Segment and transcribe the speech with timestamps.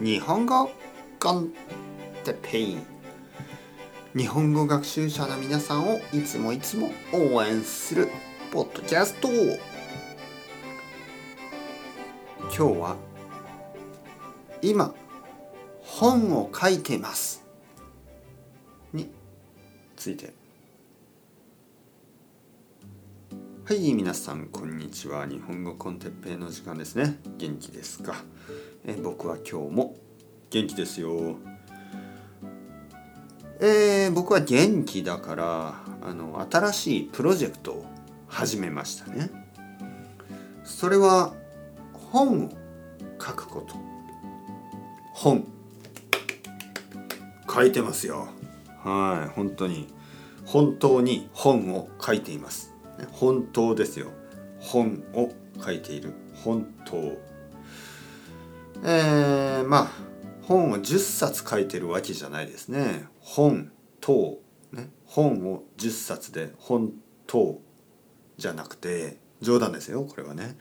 [0.00, 0.70] 日本語
[1.18, 1.52] コン
[2.22, 2.76] テペイ
[4.16, 8.08] 日本語学習者の皆さんをいつもいつも応援する
[8.52, 9.28] ポッドキャスト。
[12.42, 12.96] 今日は
[14.62, 14.94] 今
[15.82, 17.44] 本を書いています。
[18.92, 19.10] に
[19.96, 20.32] ついて。
[23.64, 25.26] はい皆さんこんにちは。
[25.26, 27.18] 日本語コンテッペイの時間ですね。
[27.36, 28.14] 元気ですか？
[28.90, 29.96] え僕は今日も。
[30.48, 31.36] 元気ですよ。
[33.60, 37.84] えー、僕は元気だからあの新しいプロジェクトを
[38.28, 39.28] 始めましたね。
[40.64, 41.34] それは
[41.92, 42.50] 本を
[43.20, 43.74] 書くこと。
[45.12, 45.44] 本。
[47.52, 48.28] 書いてますよ。
[48.82, 49.92] はい本当に。
[50.46, 52.72] 本当に本を書いています。
[53.12, 54.06] 本当ですよ。
[54.60, 55.30] 本を
[55.62, 56.14] 書いている。
[56.42, 57.27] 本当
[58.84, 59.90] えー、まあ
[60.42, 63.06] 本を10冊書いてるわけじゃないですね。
[63.20, 63.70] 本
[64.00, 64.38] 当
[64.72, 64.90] ね。
[65.04, 66.92] 本を10冊で本
[67.26, 67.60] 当
[68.36, 70.56] じゃなくて冗談ですよこれはね、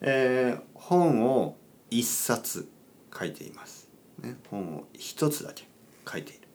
[0.00, 1.56] えー、本を
[1.90, 2.68] 1冊
[3.16, 3.88] 書いています、
[4.20, 5.64] ね、本を1つだけ
[6.10, 6.48] 書いている。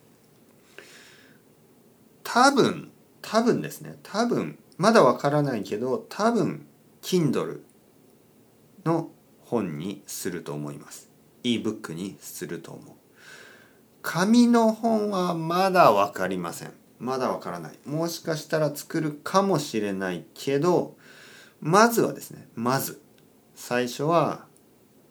[2.24, 3.96] 多分多分ですね。
[4.02, 6.66] 多分まだわからないけど多分
[7.02, 7.60] Kindle
[8.84, 9.10] の
[9.52, 11.10] 本にすると思います。
[11.44, 12.94] ebook にすると思う。
[14.00, 16.72] 紙の本はまだ分かりません。
[16.98, 17.72] まだわからない。
[17.84, 20.96] もしかしたら作るかもしれないけど
[21.60, 23.02] まずはですねまず
[23.54, 24.46] 最初は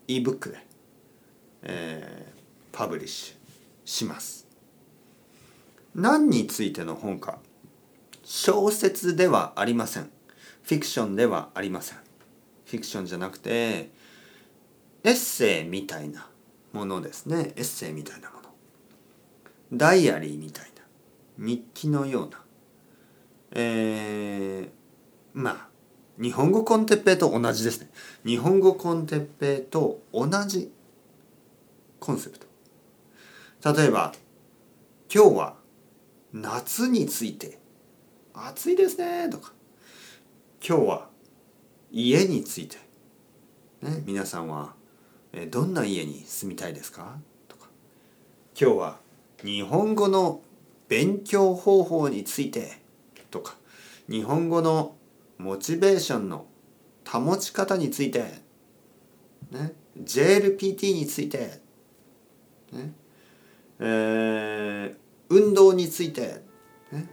[0.07, 0.65] ebook で、
[1.61, 3.35] えー、パブリッシュ
[3.85, 4.47] します。
[5.93, 7.37] 何についての本か
[8.23, 10.09] 小説ではありません。
[10.63, 11.99] フィクションではありません。
[12.65, 13.91] フィクションじゃなくて
[15.03, 16.29] エッセイみたいな
[16.73, 17.53] ものですね。
[17.55, 18.49] エッセイみたいなもの。
[19.73, 20.83] ダイアリーみたいな。
[21.37, 22.43] 日記のような。
[23.53, 24.69] えー、
[25.33, 25.67] まあ
[26.21, 27.89] 日本語コンテッペイと同じですね。
[28.25, 30.71] 日本語コンテッペイと同じ
[31.99, 32.47] コンセプト。
[33.73, 34.13] 例えば
[35.13, 35.55] 今日は
[36.31, 37.59] 夏について
[38.33, 39.53] 暑いですねとか。
[40.65, 41.09] 今日は
[41.91, 42.77] 家について、
[43.81, 44.75] ね、皆さんは
[45.49, 47.17] どんな家に住みたいですか？
[47.47, 47.67] とか
[48.59, 48.99] 今日は
[49.43, 50.41] 日本語の
[50.89, 52.79] 勉強方法について
[53.29, 53.55] とか
[54.09, 54.95] 日本語の
[55.37, 56.45] モチベーションの
[57.07, 58.25] 保ち方について、
[59.51, 61.61] ね、JLPT について、
[62.71, 62.93] ね。
[63.79, 64.95] えー、
[65.29, 66.43] 運動について、
[66.91, 67.07] ね、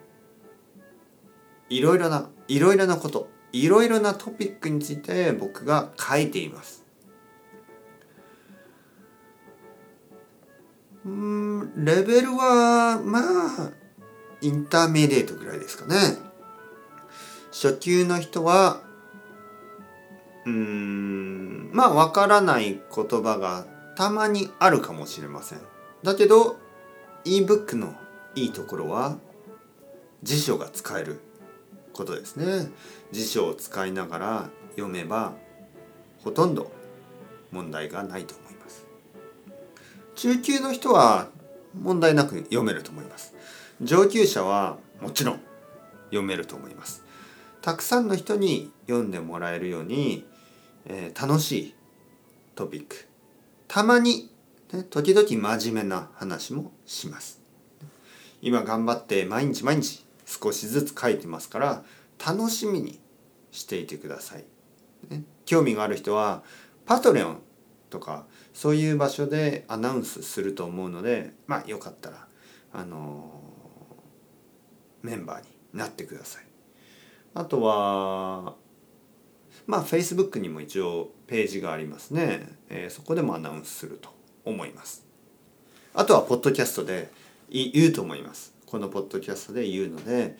[1.71, 6.85] いろいろないろいろなこといろいろなトピックについて僕が書いています。
[11.05, 13.71] うんレベルはまあ
[14.41, 15.97] インターメディエートぐらいですかね。
[17.51, 18.83] 初級の人は
[20.45, 23.67] うんまあわからない言葉が
[23.97, 25.61] たまにあるかもしれません。
[26.03, 26.57] だけど
[27.25, 27.95] ebook の
[28.35, 29.19] いいところは
[30.23, 31.21] 辞書が使える
[31.93, 32.71] ことですね。
[33.13, 35.33] 辞書を使いながら読めば
[36.23, 36.71] ほとんど
[37.51, 38.48] 問題がないと思います。
[40.19, 41.29] 中級の人は
[41.81, 43.37] 問題なく読めると思います。
[43.81, 45.41] 上級者はもちろん
[46.06, 47.05] 読めると思います。
[47.62, 50.27] たくさんの人に読んでもらえるように、
[50.87, 51.75] えー、楽しい
[52.56, 53.06] トピック。
[53.69, 54.33] たまに、
[54.73, 57.41] ね、時々真面目な話もします。
[58.43, 61.85] 今頑張って毎日毎日少しずつ書いてますから
[62.25, 62.99] 楽しみに
[63.53, 64.45] していてください、
[65.11, 66.43] ね、興味がある人は
[66.87, 67.43] パトレオン
[67.91, 72.26] とかそういう場所でアナウンスすると思うのでまあよかったら
[72.72, 73.31] あの
[75.03, 76.44] メンバーになってください。
[77.34, 78.54] あとは
[79.66, 84.10] まあ Facebook にも一応ページがありますね、えー、そこでもアナウンスすると
[84.44, 85.06] 思います。
[85.94, 87.11] あとはポッドキャストで
[87.50, 88.55] 言うと思います。
[88.67, 90.37] このポッドキャストで言うので、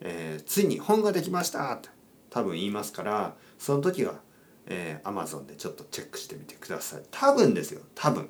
[0.00, 1.88] えー、ついに本ができましたって
[2.30, 4.20] 多分言いますからその時は
[4.66, 7.02] えー、Amazon でちょっとチェックしてみてください。
[7.10, 7.82] 多分ですよ。
[7.94, 8.28] 多分。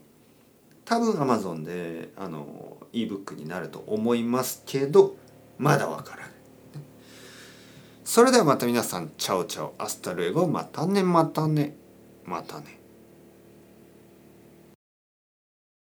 [0.85, 5.17] 多分 Amazon であの ebook になると思いますけど
[5.59, 6.31] まだわからない。
[8.05, 9.75] それではまた皆さん ciao ciao。
[9.79, 10.47] hasta luego。
[10.47, 11.77] またねまたね
[12.25, 12.82] またね。